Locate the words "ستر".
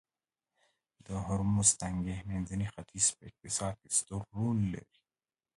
3.97-4.21